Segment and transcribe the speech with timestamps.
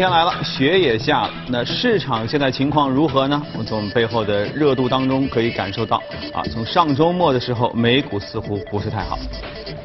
[0.00, 1.30] 天来了，雪也下了。
[1.46, 3.42] 那市场现在情况如何呢？
[3.52, 5.98] 我们从背后的热度当中可以感受到，
[6.32, 9.18] 啊，从上周末的时候，美股似乎不是太好，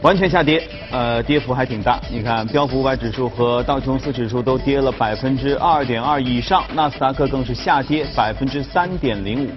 [0.01, 2.00] 完全下跌，呃，跌幅还挺大。
[2.09, 9.50] 你看，标普五百指数和道琼斯指数都跌了百分之二点二以上，纳斯达克更是下跌百分之三点零五。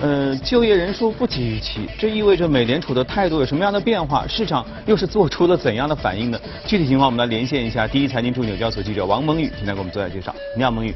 [0.00, 4.24] 呃，就业人数不及预期，这意味着美联储的态度有什么样的变化？
[4.28, 6.40] 市场又是做出了怎样的反应呢？
[6.66, 10.32] 具体情况我们来连线一下第一财经驻纽交所记者王蒙宇，现在给我们做下介绍。
[10.56, 10.94] 你好，蒙宇。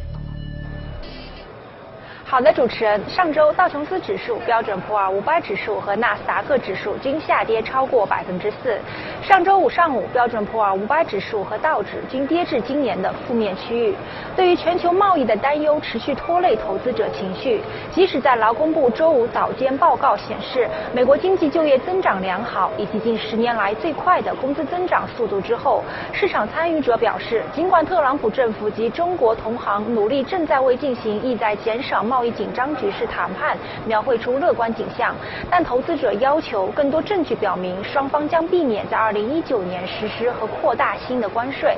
[2.32, 2.98] 好的，主持人。
[3.06, 8.80] 上周道琼斯指数、标准普尔五百指数和纳斯达克指数均下跌超过百分之四。
[9.20, 13.94] 上周五上午，标准普尔五百指数和道指均跌至今年的负面区域。
[14.34, 17.60] 对于全球贸易的担忧持续拖累投资者情绪。
[17.90, 35.14] 即使在劳工部周五早间报告显示，美国经济就业增长良好，以及近十年来最快的工资增长速度之后，市场参与者表示，尽管特朗普政府及中国同行努力正在为进行意在减少贸为紧张局势谈判描绘出乐观景象，
[35.50, 41.76] 但投资者要求更多证据表明双方将避免在2019年实施和扩大新的关税。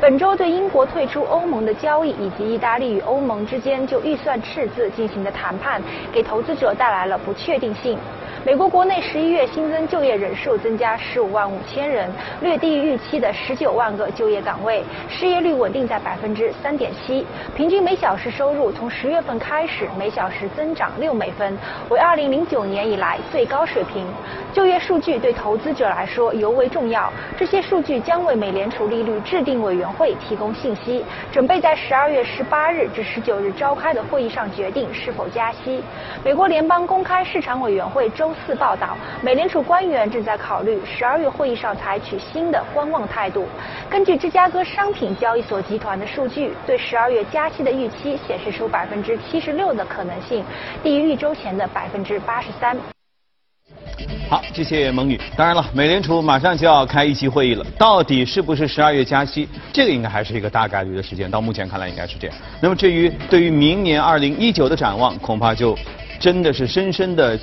[0.00, 5.56] 本周对英国退出欧盟的交易以及意大利与欧盟之间就预算赤字进行的谈。
[5.56, 7.98] 判给投资者带来了不确定性。
[8.46, 12.08] 美国国内十一月新增就业人数增加十五万五千人，
[12.40, 21.58] 略低于预期的十九万个就业岗位，失业率稳定在百分之三点七，平均每小时收入从十月份开始每小时增长六美分，
[21.90, 24.06] 为二零零九年以来最高水平。
[24.52, 35.82] 就业数据对投资者来说尤为重要，这些数据将为美联储利率制定委员会提供信息，准备在十二月十八日至十九日召开的会议上决定是否加息。
[36.24, 38.32] 美国联邦公开市场委员会周。
[38.44, 43.46] 次报道，美联储官员正在考虑十二月会议上采取新的观望态度。
[43.88, 50.44] 根据芝加哥商品交易所集团的数据，对十二月加息的预期显示出百分之七十六的可能性，
[50.82, 52.76] 低于一周前的百分之八十三。
[54.28, 55.20] 好，谢谢蒙宇。
[55.36, 61.30] 当然了，美联储马上就要开一期会议了，到底是不是十二月加息，这个应该还是一个大概率的时间。
[61.30, 62.36] 到目前看来，应该是这样。
[62.60, 65.78] 那么至于对于明年二零一九的展望，恐怕就
[66.18, 67.38] 真的是深深的。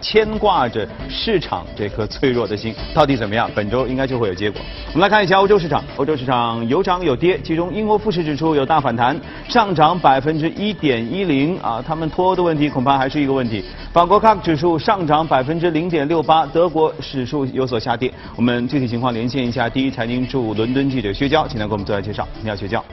[0.00, 3.50] 牵挂着市场这颗脆弱的心，到底怎么样？
[3.54, 4.60] 本周应该就会有结果。
[4.92, 13.64] 我们来看一下欧洲市场，欧洲市场有涨有跌，其中英国富时指数有大反弹，上涨百分之一点一零啊，他们脱欧的问题恐怕还是一个问题。
[13.92, 18.12] 法国 CAC 指数上涨百分之零点六八，德国指数有所下跌。
[18.36, 22.26] 我们具体情况连线一下第一财经驻伦敦记者薛娇，请他给我们做下介绍。
[22.42, 22.84] 你好，薛娇。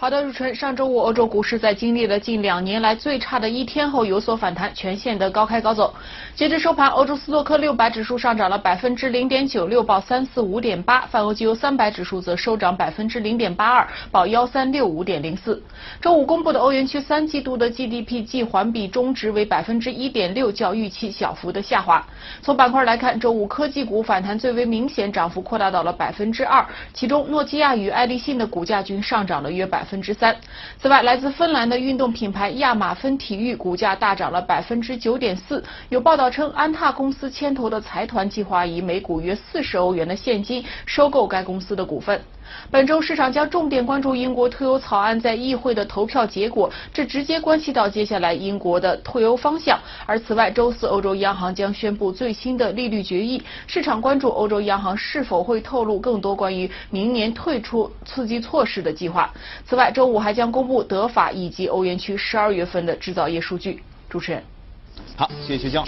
[0.00, 0.54] 好的，入春。
[0.54, 5.94] 上周五，欧洲股市在经历了近两年来最差的一天后有所反弹，全线的高开高走。
[6.34, 15.62] 截至收盘，欧洲斯托克六百指数上涨了百分之零点九六，报三四五点八；泛欧绩优三百指数则收涨百分之零点八二，报幺三六五点零四。
[16.00, 22.02] 周五公布的欧元区三季度的 GDP 季环比中值为百分之一点六，较预期小幅的下滑。
[22.40, 29.84] 从板块来看，周五科技股反弹最为明显，涨幅扩大到了百分之二，其中诺基亚与爱立信的股价均上涨了约百。
[29.90, 30.34] 分之三。
[30.80, 35.62] 此外，来自芬兰的运动品牌亚马芬体育股价大涨了百分之九点四。
[35.88, 42.22] 有报道称，安踏公司牵头的财团计划以每股约四十欧元的现金收购该公司的股份。
[42.70, 49.78] 本周市场将重点关注英国脱欧草案在议会的投票结果，这直接关系到接下来英国的脱欧方向。
[50.06, 59.32] 而此外，周四欧洲央行将宣布最新的利率决议，市场关注欧洲央行是否会透露更多关于明年退出刺激措施的计划。
[59.64, 63.82] 此外，周五还将公布德法以及欧元区十二月份的制造业数据。
[64.08, 64.42] 主持人。
[65.20, 65.84] 好，谢谢薛娇。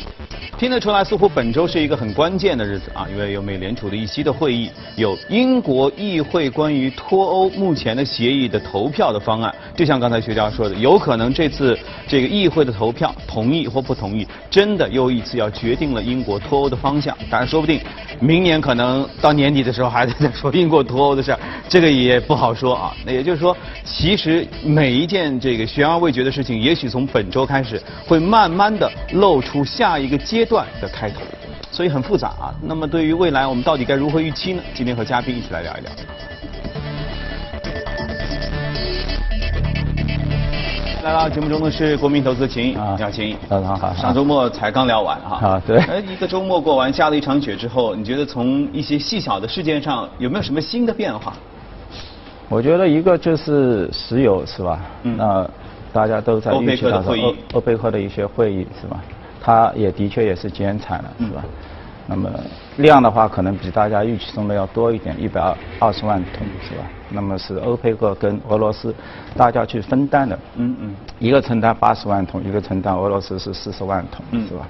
[0.58, 9.52] 听得出来，似乎本周是一个很关键的日子啊，因为有美联储的议息的会议，有英国议会关于脱欧目前的协议的投票的方案。
[9.74, 11.76] 就像刚才薛娇说的，有可能这次
[12.06, 17.16] 这个议会的投票同意或不同意，真的又一次要决定了英国脱欧的方向。
[17.30, 17.80] 当然，说不定
[18.20, 21.38] 明年可能到年底的时候还在再说英国脱欧的事儿，
[21.70, 22.94] 这个也不好说啊。
[23.06, 28.92] 那也就是说，其实每一件这个悬而未决的事情，也许从本周开始会慢慢的。
[29.22, 31.20] 露出下一个阶段的开头，
[31.70, 32.52] 所以很复杂啊。
[32.60, 34.60] 那么对于未来，我们到底该如何预期呢？
[34.74, 35.92] 今天和嘉宾一起来聊一聊。
[41.04, 43.94] 来到节目中的是国民投资秦，啊，你好秦毅，好好好。
[43.94, 45.78] 上周末才刚聊完哈，啊对。
[45.78, 51.32] 哎，一个周末过完，下了一场雪之后，你觉得从一些细小的事件上有没有什么新的变化？
[52.48, 54.80] 我觉得一个就是石油是吧？
[55.04, 55.16] 嗯。
[55.16, 55.48] 那
[55.92, 58.98] 大家都在预期当中，欧欧佩克的一些会议是吧？
[59.42, 61.42] 它也的确也是减产了是吧？
[62.06, 62.30] 那么
[62.76, 66.84] 量的话，可能比大家预期中的要多一点，一百二二十万桶是吧？
[67.10, 68.94] 那么是欧佩克跟俄罗斯
[69.36, 70.38] 大家去分担的。
[70.56, 70.96] 嗯嗯。
[71.18, 74.66] 一个承担八十万桶，一个承担俄罗斯是四十万桶，是吧？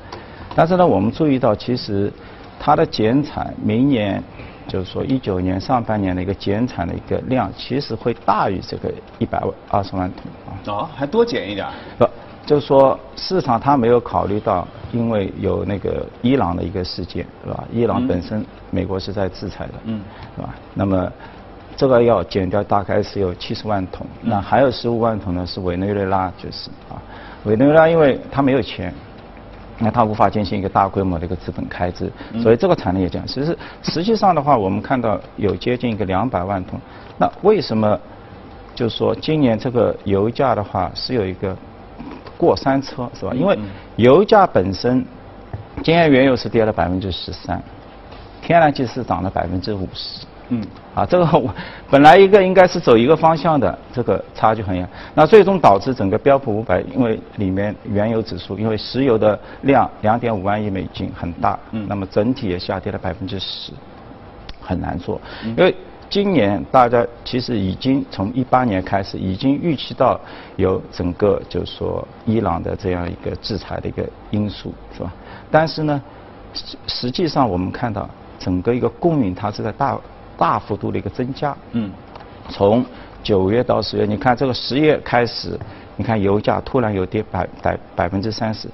[0.55, 2.13] 但是呢，我们注意到，其实
[2.59, 4.23] 它的减产明年
[4.69, 10.53] 就是说一九年上半年的一个减产的一个量，其实会大于这个一百万二十万桶啊。
[10.67, 11.67] 哦，还多减一点。
[11.99, 12.07] 不。
[12.45, 17.65] 就是说，市场它没有考虑到，因为有那个伊朗的一个事件，是吧？
[17.73, 20.01] 伊朗本身美国是在制裁的，嗯，
[20.35, 20.53] 是吧？
[20.75, 21.11] 那么
[21.77, 26.99] 这个要减掉大概是有七十万桶，那还有十五万桶呢是委内瑞拉，就是啊，
[27.45, 28.93] 委内瑞拉因为它没有钱，
[29.79, 32.11] 那它无法进行一个大规模的一个资本开支，
[32.43, 33.25] 所以这个产能也降。
[33.25, 36.81] 其实实际上的话，我们看到有接近一个两百万桶，
[37.19, 37.97] 那为什么
[38.75, 41.57] 就是说今年这个油价的话是有一个？
[42.43, 43.33] 过山车是吧？
[43.33, 43.57] 因为
[43.95, 45.05] 油价本身，
[45.85, 47.63] 今年原油是跌了百分之十三，
[48.43, 50.27] 天然气是涨了百分之五十。
[50.49, 50.61] 嗯，
[50.93, 51.55] 啊，这个我
[51.89, 54.87] 本来一个应该是走一个方向的，这个差距很远。
[55.15, 63.73] 那最终导致整个标普五百，因为里面原油指数，因为石油的量两点五万亿美金很大，嗯，那么整体也下跌了百分之十，
[64.61, 65.21] 很难做，
[65.57, 65.73] 因为。
[66.13, 70.21] 今年大家其实已经从一八年开始，已经预期到
[70.57, 75.11] 有整个就是说伊朗的这样一个制裁的一个因素，是吧？
[75.51, 76.03] 但是呢，
[76.53, 78.07] 实实际上我们看到
[78.39, 79.99] 整个一个供应它是在大
[80.37, 81.57] 大幅度的一个增加。
[81.71, 81.91] 嗯。
[82.51, 82.85] 从
[83.23, 85.59] 九月到十月，你看这个十月开始，
[85.97, 88.69] 你看油价突然有跌百百百分之三十。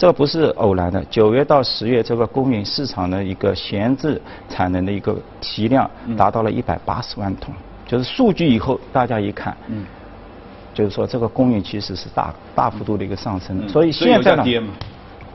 [0.00, 4.18] 这个不是偶然的，九月到十月这个供应市场的一个闲置
[4.48, 7.52] 产能的一个提量达到了一百八十万桶，
[7.86, 9.84] 就是数据以后大家一看，嗯。
[10.72, 14.44] 就是说这个供应其实是大大幅度的一个上升，所以现在呢，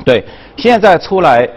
[0.04, 0.26] 对，
[0.58, 1.48] 现在出来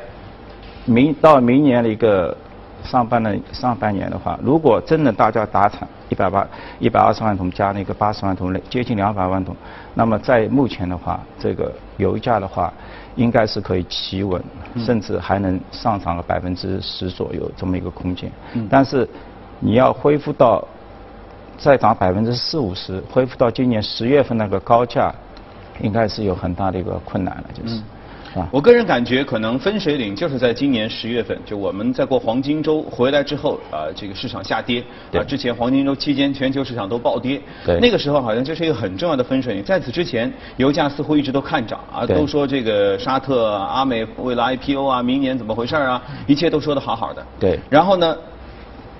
[0.84, 2.36] 明到明年的一个
[2.84, 6.46] 上半年上半年的话，如果真的大家达产一百八
[6.78, 9.54] 一百二十万桶加那个八十万桶接近两百万桶，
[9.94, 12.72] 那么在目前的话，这个油价的话。
[13.16, 14.40] 应该是可以企稳，
[14.76, 18.30] 甚至还能上涨个百分之十左右这么一个空间。
[18.70, 19.08] 但是
[19.58, 20.64] 你要恢复到
[21.56, 25.12] 再涨百分之四五十，恢复到今年十月份那个高价，
[25.80, 27.80] 应该是有很大的一个困难了，就是。
[28.50, 34.82] 我个人感觉，可能分水岭就是在今年十月份，就我们在过黄金周回来之后，啊，这个市场下跌，
[35.12, 39.64] 啊，之前黄金周期间全球市场都暴跌，对，那个时候好像就是一个很重要的分水岭。
[39.64, 47.24] 在此之前，油价似乎一直都看涨，啊，都说这个沙特、阿美为了 IPO 啊，明年怎么回事啊，一切都说的好好的。
[47.40, 47.58] 对。
[47.70, 48.16] 然后呢，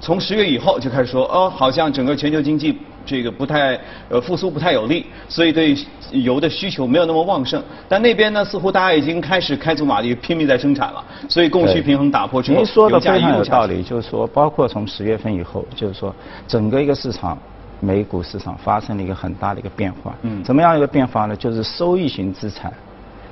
[0.01, 2.79] 从十月以后就开始说，哦，好像整个全球经济。
[3.09, 5.75] 这个不太呃复苏不太有利，所以对
[6.11, 7.63] 油的需求没有那么旺盛。
[7.89, 11.03] 但那边呢，似乎大家已经开始开足马力，拼命在生产了。
[11.27, 13.83] 所以供需平衡打破之后，您说的非常有道理。
[13.83, 16.15] 就是说，包括从十月份以后，就是说
[16.47, 17.39] 整个一个市场，
[17.81, 20.15] 美股市场发生了一个很大的一个变化。
[20.23, 20.45] 嗯。
[20.45, 21.35] 怎么样一个变化呢？
[21.35, 22.71] 就是收益型资产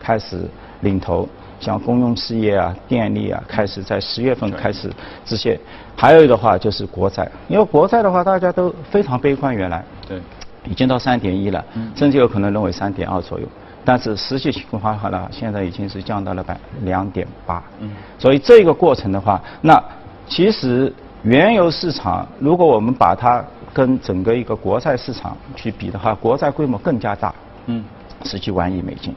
[0.00, 0.48] 开始
[0.80, 1.28] 领头。
[1.58, 4.90] 像公用事业啊、电力啊，开始在十月份开始
[5.24, 5.58] 直线。
[5.96, 10.20] 还有的话就是国债，因为国债的话大家都非常悲观，原来对，
[10.68, 11.64] 已经到三点一了，
[11.94, 13.46] 甚至有可能认为三点二左右。
[13.84, 17.62] 但是实际情况的话呢，现在已经是降到了百两点八。
[17.80, 19.82] 嗯，所以这个过程的话，那
[20.28, 20.92] 其实
[21.22, 23.42] 原油市场，如果我们把它
[23.72, 27.34] 跟整个一个国债市场去比的话，国债规模更加大，
[27.66, 27.84] 嗯，
[28.24, 29.14] 十几万亿美金。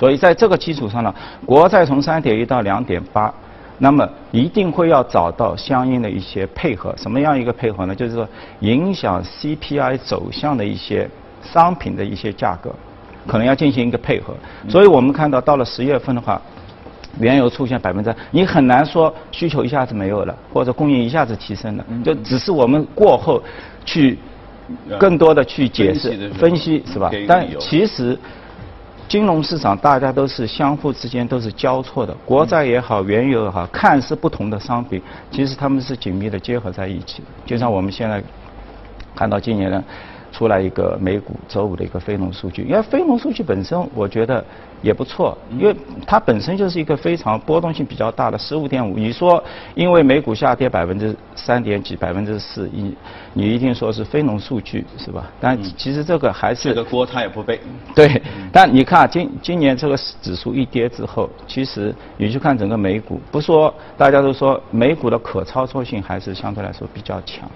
[0.00, 1.14] 所以在这个基础上呢，
[1.44, 3.30] 国债从三点一到两点八，
[3.76, 6.94] 那么一定会要找到相应的一些配合。
[6.96, 7.94] 什么样一个配合呢？
[7.94, 8.26] 就是说
[8.60, 11.06] 影响 CPI 走向的一些
[11.42, 12.74] 商品的一些价格，
[13.26, 14.32] 可能要进行一个配合。
[14.70, 16.40] 所以我们看到到了十月份的话，
[17.18, 23.42] 原油出现百分之，你很难说需求一下子没有了，或者供应一下子提升了，就只是我们过后
[23.84, 24.18] 去
[24.98, 27.10] 更多的去解释分析是吧？
[27.28, 28.18] 但其实。
[29.10, 35.02] 金融市场大家都是相互之间都是交错的，国债也好，原油也好，看似不同的商品，
[35.32, 37.28] 其实他们是紧密的结合在一起的。
[37.44, 38.22] 就像我们现在
[39.16, 39.82] 看到今年呢。
[40.32, 44.44] 出来一个美股周五的一个非农数据，因为非农数据本身我觉得
[44.82, 45.74] 也不错，因为
[46.06, 48.96] 它本身就是一个非常波动性比较大的十五点五。
[48.96, 49.42] 你说
[49.74, 52.96] 因为美股下跌百分之三点几、百分之四，你
[53.34, 55.30] 你一定说是非农数据是吧？
[55.40, 57.60] 但其实这个还是这个锅他也不背。
[57.94, 58.22] 对，
[58.52, 67.48] 但你看今今年这个指数一跌之后，其实你去看整个美股，不说大家都说美股的可操作性还是相对来说比较强。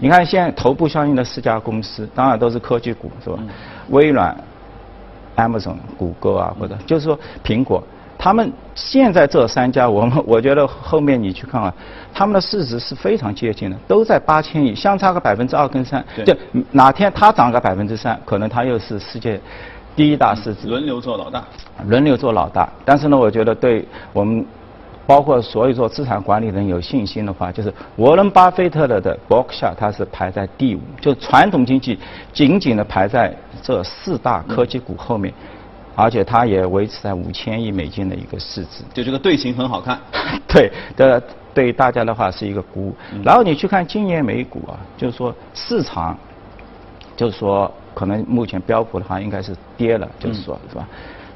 [0.00, 3.38] 你看现在头部相应的四家公司，当然都是科技股，是吧？
[3.90, 4.36] 微软、
[5.36, 7.82] Amazon、谷歌啊，或者就是说苹果，
[8.18, 11.72] 他们现在这三家，我们我觉得后面你去看啊，
[12.12, 16.04] 他们的市值是非常接近的，都在八千亿，相差个百分之二跟三。
[16.24, 16.36] 对，
[16.70, 19.40] 哪天它涨个百分之三，可能它又是世界
[19.96, 20.68] 第一大市值。
[20.68, 21.44] 轮流做老大。
[21.86, 24.44] 轮流做老大，但是呢，我觉得对我们。
[25.04, 31.98] 包括所有做资产管理人有信心的话，就是沃伦巴菲特的的伯克夏，他是排在第五，就传统经济
[32.32, 35.32] 紧紧的排在这四大科技股后面，
[35.94, 38.82] 而且它也维持在五千亿美金的一个市值。
[38.92, 39.98] 就这个队形很好看。
[40.46, 41.22] 对，的
[41.54, 42.96] 对大家的话是一个鼓舞。
[43.24, 46.18] 然后你去看今年美股啊，就是说市场，
[47.16, 50.86] 就是说可能目前标普的话应该是跌了，就是说是吧？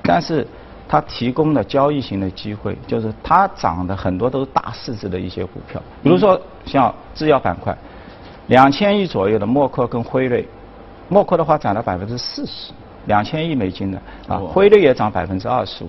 [0.02, 0.46] 但是。
[0.88, 7.76] 它提供的交易型的机会，就是它涨的很多都是大市值的一些股票，比如说像制药板块，
[8.46, 10.46] 两千亿左右的默克跟辉瑞，
[11.08, 12.72] 默克的话涨了百分之四十，
[13.06, 15.88] 两千亿美金的啊，辉瑞也涨百分之二十五。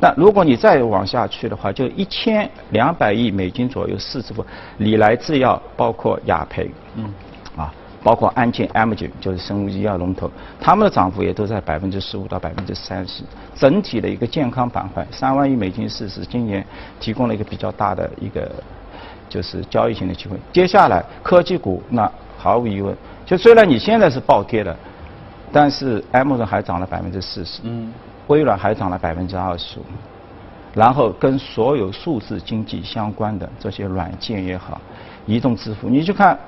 [0.00, 4.44] 那如果你再往下去的话，就一千两百亿美金左右市值股，
[4.78, 7.12] 礼来制药包括雅培，嗯，
[7.56, 7.72] 啊。
[8.00, 13.24] 包括安健 m g 就是生物医药龙头，他们的涨幅也都在百分之十五到百分之三十。
[13.56, 16.64] 整体的一个健康板块，三万亿美金市值，今年
[17.00, 18.48] 提供了一个比较大的一个
[19.28, 20.38] 就是交易性的机会。
[20.52, 24.74] 接下来科技股，那毫无疑问，就虽然你现在是暴跌的，
[25.52, 27.92] 但是 Amazon 还涨了百分之四十，嗯，
[28.28, 29.82] 微软还涨了百分之二十五，
[30.72, 34.80] 然后跟所有数字经济相关的这些软件也好，
[35.26, 36.38] 移动支付，你去看。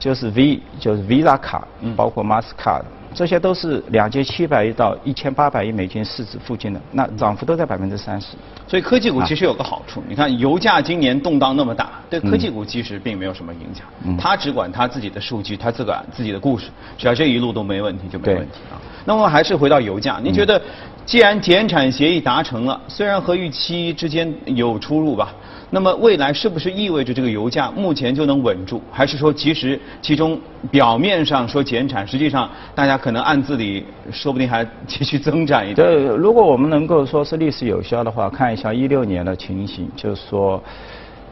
[0.00, 2.82] 就是 V，就是 Visa 卡，包括 Mastercard，
[3.14, 8.28] 这些都是两千七百亿到一千八百亿美金市值附近的，那涨幅都在百分之三十。
[8.66, 13.86] 所以科技股其实有个好处，你看油价今年动荡那么大，对科技股其实并没有什么影响。
[14.18, 18.76] 他只管他自己的数据，他自个自己的故事，只要这一路都没问题就没问题啊。
[19.04, 20.60] 那么还是回到油价，您觉得
[21.08, 25.34] 既然减产协议达成了，虽然和预期之间有出入吧？
[25.70, 28.82] 那么未来是不是意味着这个油价目前就能稳住？
[28.92, 30.38] 还是说其实其中
[30.70, 35.76] 表面上说减产，实际上大家可能暗自里说不定还继续增长一点？
[35.76, 40.62] 对，如果我们能够说是历史有效的话，看一下一六年的情形，就是说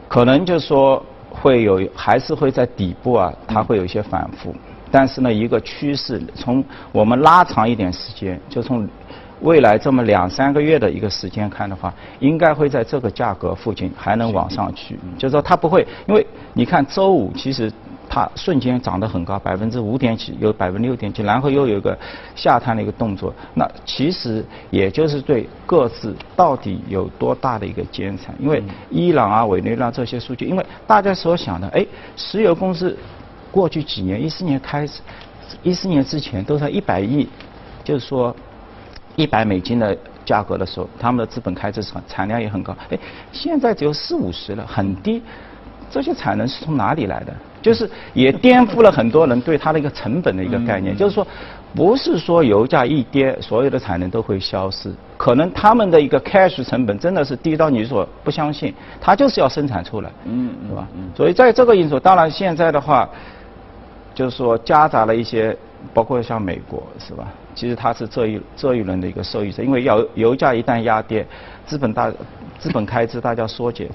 [0.07, 4.55] 可能就是说会有还是会在底部啊，它会有一些反复，
[4.89, 8.89] 但是呢一个趋势，从我们拉长一点时间，就从。
[9.41, 17.71] 未来这么两三个月的一个时间看的话，应该会在这个价格附近还能往上去，就是说它不会，因为你看周五其实
[18.09, 21.95] 它瞬间涨得很高，百分之五点几，有百分之六点几，然后又有一个
[22.35, 32.97] 下探的一个动作，那其实也就是对各自到底有多大的一个减产，因为伊朗啊、委内瑞拉这些数据，因为大家所想的，哎，石油公司
[33.51, 35.01] 过去几年，一四年开始，
[35.61, 37.29] 一四年之前都在一百亿，
[37.83, 38.35] 就是说。
[39.17, 42.73] 一百美金的价格的时候，他们的资本开支产产量也很高。
[42.89, 42.97] 哎，
[43.33, 45.21] 现在只有四五十了，很低。
[45.89, 47.33] 这些产能是从哪里来的？
[47.61, 50.95] 就是也颠覆了很多人对它的一个成本的一个概念。
[50.95, 51.25] 就是说，
[51.73, 54.93] 不是说油价一跌，所有的产能都会消失。
[55.15, 60.87] 可能他们的一个 cash 成本真的是低到你所不相信，它就是要生产出来，嗯，是吧？
[61.15, 63.09] 所以在这个因素，当然现在的话，
[64.13, 65.57] 就是说夹杂了一些，
[65.93, 67.25] 包括像美国，是吧？
[67.57, 71.25] 其实它是这一这一轮的一个受益者，因为要油价一旦压跌，
[71.65, 72.11] 资本大
[72.59, 73.89] 资本开支大家缩减，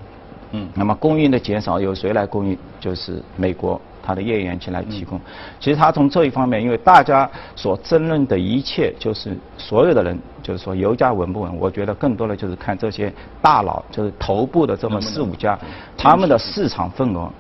[0.51, 2.59] 嗯，那么供应的减少由谁来供应？
[2.81, 5.21] 就是美国它的页岩气来提供。
[5.61, 11.57] 其实它从这一方面，因为大家所争论的一切，就是所有的人就是说油价稳不稳？
[11.57, 15.57] 我觉得更多的就是看这些大佬，就是头部的这么四五家，
[15.97, 17.31] 他们的市场份额。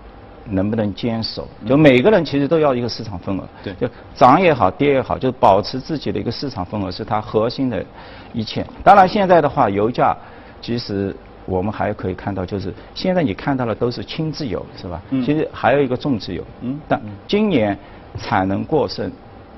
[0.50, 1.46] 能不能坚守？
[1.66, 7.84] 就每个人其实都要一个市场份额，对，就涨也好，跌也好，就保持自己的一个市场份额是它核心的
[8.32, 8.66] 一切。
[8.82, 10.16] 当然，现在的话，油价
[10.60, 11.14] 其实
[11.46, 15.00] 我们还可以看到，就是现在你看到的都是轻质油，是吧？
[15.10, 15.24] 嗯。
[15.24, 16.44] 其实还有一个重质油。
[16.62, 16.80] 嗯。
[16.88, 17.78] 但今年
[18.18, 19.10] 产能过剩，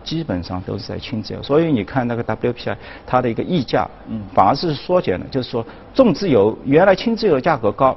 [0.02, 2.76] 基本上都是在轻质油，所以你看那个 WPI
[3.06, 5.26] 它的一个溢价，嗯，反而是缩减了。
[5.30, 5.64] 就是说，
[5.94, 7.96] 重质油原来轻质油价格高。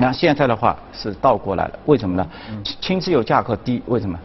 [0.00, 2.26] 那现在的话是倒过来了，为什么呢？
[2.80, 4.18] 轻质油价格低，为什么？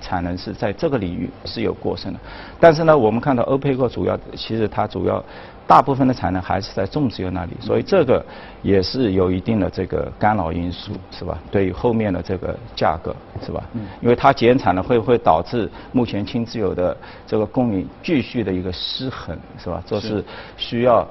[0.00, 2.20] 产能是在这个领域是有过剩的。
[2.60, 5.24] 但是呢，我们看到欧佩克主要其实它主要
[5.66, 8.24] 大部分的产能还是在重质油那里，所以这个
[8.62, 11.36] 也是有一定的这个干扰因素，是吧？
[11.50, 13.60] 对于后面的这个价格，是吧？
[13.72, 13.84] 嗯。
[14.00, 19.82] 因为它减产了，会不会导致目前轻质油的这个供应继续的一个失衡，是吧？
[19.84, 20.24] 这是
[20.56, 21.04] 需要。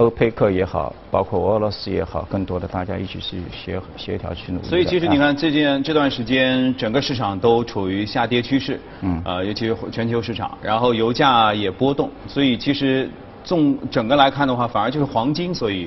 [0.00, 4.66] 欧佩克也好，包括俄罗斯也好，更多的大家一起去协协调去努力。
[4.66, 13.10] 所以其实你看，最近这段时间整个市场都处于下跌趋势，嗯，呃，尤其是全球市场，然后油价也波动，所以其实
[13.44, 15.86] 纵整个来看的话，反而就是黄金，所以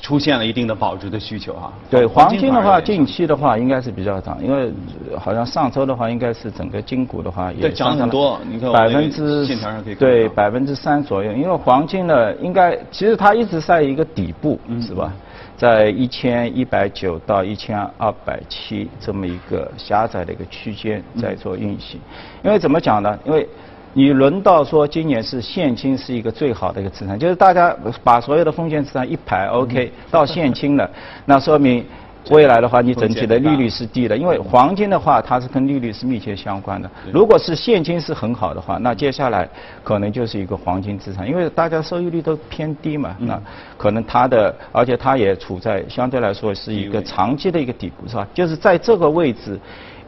[0.00, 1.72] 出现了一定的保值的需求哈。
[1.90, 4.72] 对黄金的话，近期的话应该是比较涨，因为
[5.12, 15.12] 呃好像上周的话，应该是整个金股的话也涨很多你看我百分之线条上可以看得对百分之三左右，因为黄金呢，应该其实它一直在一个底部，嗯是吧？
[15.54, 22.00] 在一千一百九到一千二百七这么一个狭窄的一个区间在做运行，
[22.42, 23.16] 因为怎么讲呢？
[23.24, 23.46] 因为
[23.94, 30.90] 你轮到说今年是现金是一个最好的一个资产，就是大家把所有的风险资产一排 OK 到现金了，
[31.26, 31.84] 那说明
[32.30, 36.90] 未来的话你整体的利率是低的，因为黄金的话它是跟利率是密切相关的。
[37.12, 39.46] 如果是现金是很好的话，那接下来
[39.82, 43.38] 可能就是一个黄金资产，因为大家收益率都偏低嘛，那
[43.76, 48.26] 可能它的而且它也处在相对来说是一个长期的一个底部，是吧？
[48.32, 49.60] 就是在这个位置。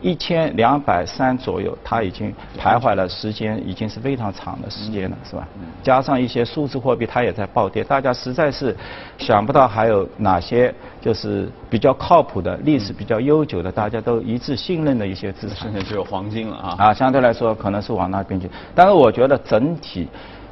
[0.05, 5.49] 一千两百三左右，它已经徘徊了时间，已经是非常长的时间了，是吧？
[5.83, 8.77] 加上一些数字货币，它也在暴跌，大家实在是
[9.17, 16.77] 想不到还有哪些就是比较靠谱的、历史比较悠久的、大家都一致信任的一些资产剩下只有黄金了啊。
[16.79, 18.47] 啊，相对来说可能是往那边去。
[18.75, 20.07] 但是我觉得整体，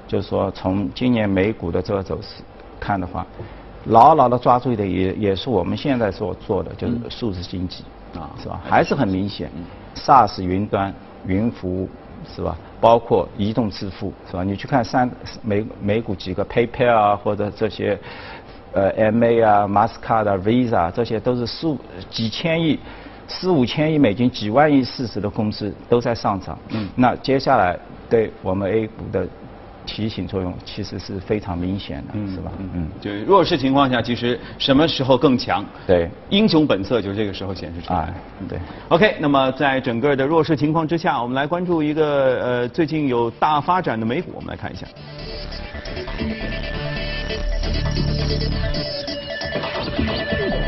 [0.09, 2.43] 就是说从今年美股的这个走势
[2.81, 3.27] 看的话，
[3.85, 7.85] 牢牢的抓住的也也是我们现在所做的，就是数字经济
[8.21, 8.61] 啊是吧？
[8.69, 9.51] 还是很明显
[9.95, 10.93] ，SaaS 云端、
[11.27, 11.89] 云服务
[12.35, 12.57] 是吧？
[12.81, 14.43] 包括移动支付是吧？
[14.43, 15.11] 你去看三
[15.43, 17.99] 美美股几个 PayPal 啊，或者这些
[18.73, 21.79] 呃 MA 啊、Mastercard、Visa 这些都是数
[22.11, 22.79] 几千亿。
[23.29, 27.79] 四五千亿美金、几万亿市值的公司都在上涨，嗯，那接下来
[28.11, 29.27] 对我们 A 股的
[29.85, 32.53] 提醒作用其实是非常明显的，是吧？
[32.59, 35.65] 嗯，就是弱势情况下，其实什么时候更强？
[35.87, 38.01] 对英雄本色就是这个时候显示出来。
[38.01, 38.15] 哎，
[38.49, 38.59] 对。
[38.89, 44.87] OK，那么在整个的弱势情况之下，我们来关注一个呃最近有大发展的美股，我们来看一下。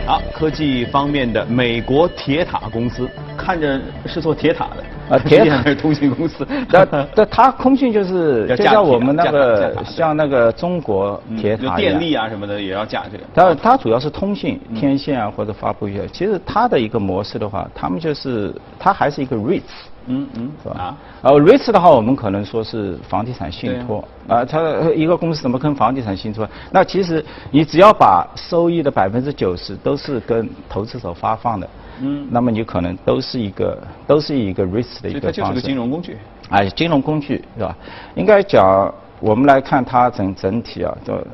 [0.07, 6.47] 好，科技方面的美国铁塔公司，看着是做铁塔的啊 铁塔通信公司。
[6.71, 13.25] 那那它空信就是就像我们那个像那个中国铁就塔电力啊什么的也要架这个。
[13.35, 16.07] 它它主要是通信、天线啊或者发布一些。
[16.09, 19.63] 其实它的一个模式的话，他们就是它还是一个 REITs。
[20.07, 20.75] 嗯嗯是吧？
[20.79, 24.61] 啊，呃，REITs 的话，我们可能说是房地产信托啊，它
[24.95, 26.47] 一个公司怎么跟房地产信托？
[26.71, 31.67] 那其实你只要把收益的百分之九十都是跟投资者发放的，
[32.01, 35.61] 嗯那么你可能都是一个都是一个 REITs 的一所以它就是个个。
[35.61, 36.17] 金融工具。
[36.51, 37.77] 哎，金融工具是吧？
[38.15, 41.27] 应该讲，我们来看它整整体啊，就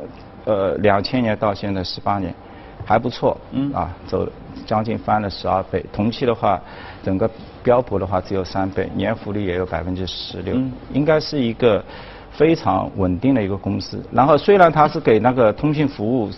[0.44, 2.32] 呃两千年到现在十八年，
[2.84, 4.26] 还不错，嗯啊，走
[4.64, 5.84] 将近翻了十二倍。
[5.92, 6.60] 同期的话，
[7.02, 7.28] 整个
[7.64, 11.84] 标普的话只有三倍，年复利也有百分之十六嗯，应该是一个
[12.30, 14.00] 非常稳定的一个公司。
[14.12, 16.30] 然后虽然它是给那个通信服务，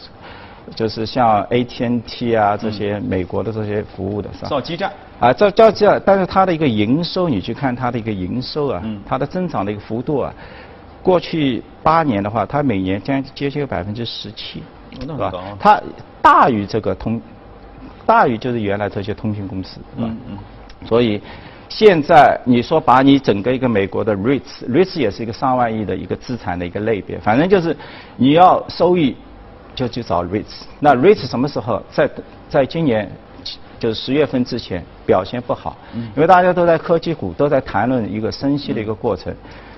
[0.74, 4.48] 就是像 AT&T 啊这些美国的这些服务的是吧？
[4.48, 4.92] 造基站。
[5.20, 10.34] 啊，造造基站，但是它的一个营收，你去看它的一个营收啊，嗯它的增长的一个幅度啊，
[11.02, 14.62] 过去八年的话，它每年将接近百分之十七，
[15.00, 15.32] 是吧？
[15.60, 15.80] 它
[16.20, 17.20] 大于这个通，
[18.04, 20.08] 大于就是原来这些通讯公司，是吧？
[20.08, 20.38] 嗯嗯
[20.84, 21.22] 所以
[21.68, 27.76] 现在你说把你整个一个美国的 REITs，REITs 也是一个上万亿的一个资产的一个类别，反正就是
[28.16, 29.16] 你要收益
[29.74, 30.62] 就去找 REITs。
[30.80, 32.10] 那 REITs 什么时候在
[32.48, 33.10] 在今年
[33.78, 35.76] 就是十月份之前表现不好？
[36.14, 39.34] 因为大家都在科技股都在谈论一个升息的一个过程。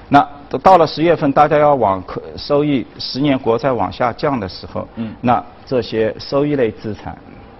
[0.09, 0.29] 那
[0.63, 7.17] 到了十月份，大家要往可收益十年国债往下降的时候，嗯那这些收益类资产，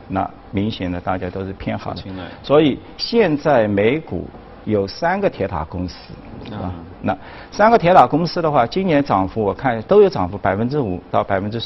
[0.09, 2.03] 那明显的大家都是偏好的。
[2.43, 4.29] 所以现在美股
[4.67, 5.97] 有三个铁塔公司，
[6.45, 6.59] 是吧？
[6.65, 7.19] 嗯那
[7.51, 11.59] 三个铁塔公司的话，今年涨幅我看都有涨幅百分之五到百分之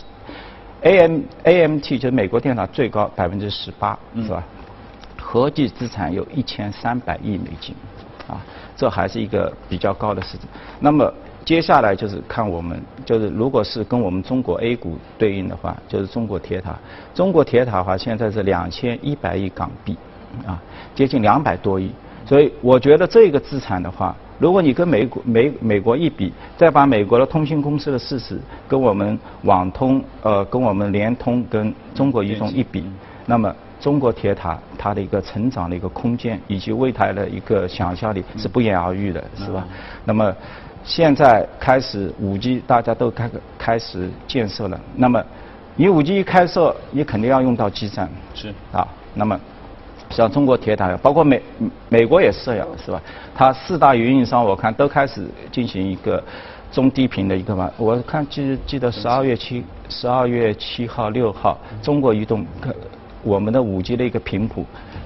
[0.82, 4.42] AM AMT 就是美国电塔最高百分之十八，嗯是吧？
[5.20, 7.74] 合计资产有一千三百亿美金，
[8.28, 8.40] 啊，
[8.76, 10.44] 这还是一个比较高的市值。
[10.80, 11.12] 那么
[11.44, 16.78] 接下来就是看我们，就是如果是跟我们中国 A 股对应的话，就是中国铁塔。
[17.14, 19.96] 中国铁塔的话，现在是两千一百亿港币，
[20.46, 20.62] 啊，
[20.94, 21.90] 接近两百多亿。
[22.24, 32.84] 所以我觉得这个资产的话，如果你跟美国美美国一比，再把美国的通信公司的市值跟我们网通呃跟我们联通跟中国移动一比，
[33.26, 39.66] 那么中国铁塔它的一个成长的一个空间以及未来的一个想象力是不言而喻的，是吧？
[40.04, 40.34] 那么
[40.84, 45.22] 现在开始五 G 大家都开开始建设了，那么
[45.74, 48.54] 你五 G 一开设，你肯定要用到基站，是。
[48.72, 49.38] 啊，那么
[50.10, 51.42] 像中国铁塔，包括美
[51.88, 53.00] 美国也是这样，是吧？
[53.34, 56.22] 它四大运营商我看都开始进行一个
[56.72, 62.44] 中低频的一个嘛，我看记记得十二月七十二月七号六号，中国移动
[63.22, 64.64] 我们的五 G 的一个频谱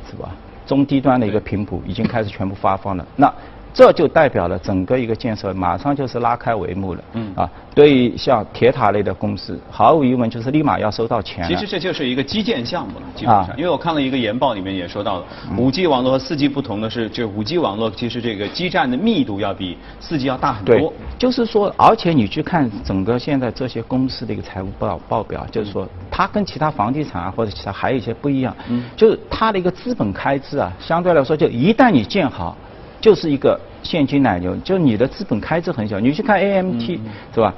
[0.09, 0.31] 是吧？
[0.65, 3.07] 中低端的一个频谱已经开始全部发放了。
[3.17, 3.33] 那
[3.75, 7.05] 这就代表了整个一个建设马上就是拉开帷幕了。
[7.15, 11.47] 嗯啊，对于像铁塔类的公司，毫无疑问就是立马要收到钱。
[11.49, 13.57] 其实这就是一个基建项目了，基本上。
[13.57, 15.25] 因为我看了一个研报里面也说到了，
[15.57, 20.77] 五 G 网络和四 G 不同的是，就五 G 网络其实这个基站的密度要比四 G 要大很多。
[20.77, 28.55] 对，就是说，而且你去看整个现在这些公司的一个财务报报表，就是说它跟其他房地产啊或者其他还有一些不一样。
[28.69, 28.85] 嗯。
[28.95, 32.55] 就是它的一个资本开支啊，相对来说就一旦你建好。
[33.03, 36.01] 就是一个现金奶牛，就你的资本开支很小。
[36.01, 36.99] 你去看 AMT
[37.35, 37.53] 是吧？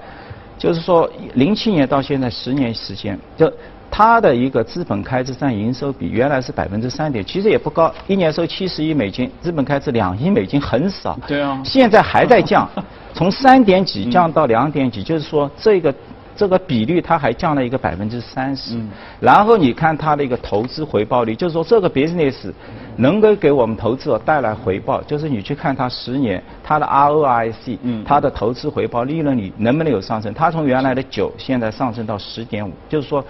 [0.59, 3.53] 就是说，零七年到现在十年时间，就
[3.91, 11.17] 它的一个资本开支占营收比原来是百分之三点，其实也不高，一年收七十亿美金，资本开支两亿美金很少。
[11.27, 11.61] 对啊。
[11.65, 12.69] 现在还在降，
[13.13, 15.95] 从三点几降到两点几，就是说这个。
[16.37, 18.77] 这个比率它还降了一个百分之三十，
[19.21, 22.53] 然后你看它的一个投资回报率，就是说这个 business
[22.97, 30.33] 能够给我们投资者带来回报，就是你去看它十年它的 ROIC，它的投资回报利润率能不能有上升？
[30.33, 33.25] 它从原来的九现在上升到十点五，就是说，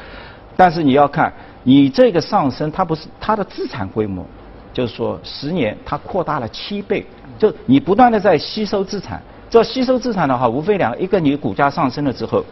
[0.56, 4.24] 但是你要看你这个上升，它不是它的资产规模，
[4.72, 7.06] 就是说十年它扩大了七倍，
[7.38, 12.44] 就你不断的在吸收资产，这吸收资产的话，无非两个，一个你股价上升了之后。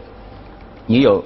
[0.85, 1.23] 你有，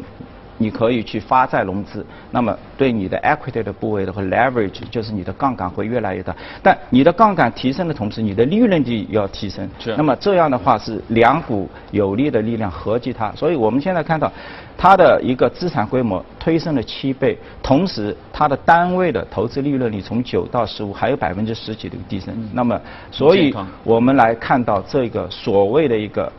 [0.57, 6.35] 你可以去发债融资，那么对你的 equity 的部位的和，leverage 就是你的杠杆会越来越大。
[6.63, 9.69] 但你的杠杆提升的同时，你的利润率要提升。
[9.79, 9.95] 是。
[9.95, 13.31] 那么这样的话是两股有力的力量合计它。
[13.33, 14.31] 所以我们现在看到，
[14.77, 22.33] 它的一个资产规模推升了七倍，同时它的单位的投资利润率从九到十五还有百分之十几的一个提升。
[22.53, 22.79] 那么，
[23.11, 26.31] 所以我们来看到这个所谓的一个。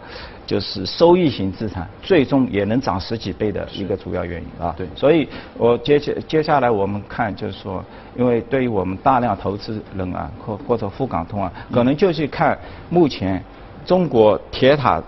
[0.48, 4.74] 就是收益型资产最终也能涨十几倍的一个主要原因啊。
[4.78, 7.84] 对，所以我接下接下来我们看就是说，
[8.16, 13.44] 因为对于我们大量投资人啊，或或者沪港通啊，可能就去看目前
[13.84, 15.02] 中国铁塔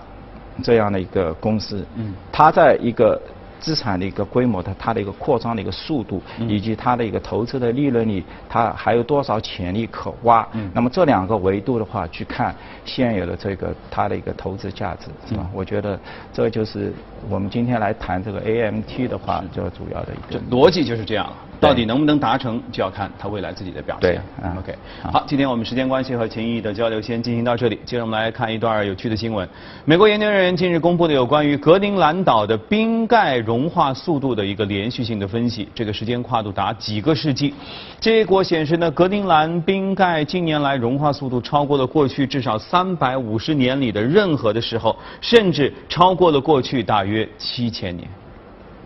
[0.62, 3.20] 这样的一个公司，嗯，它在一个。
[3.60, 10.48] 资产的一个规模，它它的一个扩张的一个速度，以及它的一个投资的利润率，它还有多少潜力可挖？
[10.54, 15.46] 嗯那么这两个维度的话，去看现有的这个它的一个投资价值，是吧？
[15.52, 16.00] 我觉得
[16.32, 16.90] 这就是
[17.28, 21.30] 我们今天来谈这个 AMT 的话，就主要的一个逻辑就是这样。
[21.60, 24.10] 到底能不能达成，就要看他未来自己的表现。
[24.10, 24.74] 对，OK。
[25.12, 27.78] 好，今天我们时间关系和秦毅的交流先进行到这里。
[27.84, 29.46] 接着我们来看一段有趣的新闻。
[29.84, 37.52] 美国研究人员近日公布的有关于格陵兰岛的冰盖融化速度的一个连续性的分析，这个时间跨度达几个世纪。
[38.00, 48.08] 结果显示呢，格陵兰冰盖近年来融化速度超过了过去至少三百五十年里的任何的时候，甚至超过了过去大约七千年。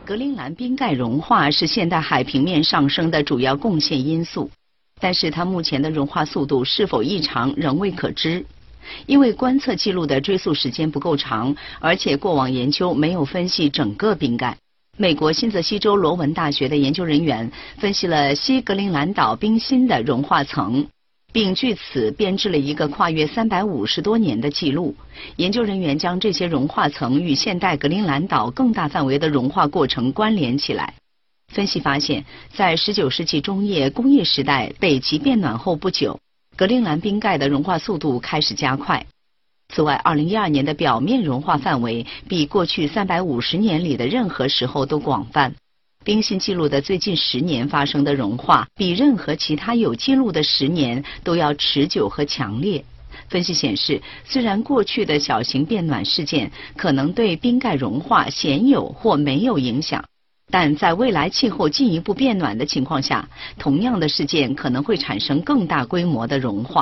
[0.05, 4.51] 格陵兰冰盖融化是现代海平面上升的主要贡献因素，
[5.01, 8.45] 但是它目前的融化速度是否异常仍未可知，
[9.07, 14.59] 因为观测记录的追溯时间不够长，而且过往研究没有分析整个冰盖。
[14.99, 20.87] 美国新泽西州罗文大学的研究人员分析了西格陵兰岛冰芯的融化层。
[21.35, 24.95] 并据此编制了一个跨越三百五十多年的记录。
[25.35, 30.95] 研究人员将这些融化层与现代格陵兰岛更大范围的融化过程关联起来。
[31.53, 36.21] 分析发现，在十九世纪中叶工业时代北极变暖后不久，
[36.55, 39.05] 格陵兰冰盖的融化速度开始加快。
[39.75, 45.53] 此外，二零一二年的表面融化范围比过去三百五十年里的任何时候都广泛。
[46.05, 52.85] 冰芯记录的最近十年发生的融化，比任何其他有记录的十年都要持久和强烈。
[53.31, 60.05] 分析显示，虽然过去的小型变暖事件可能对冰盖融化鲜有或没有影响，
[60.51, 63.27] 但在未来气候进一步变暖的情况下，
[63.59, 66.73] 同样的事件可能会产生更大规模的融化。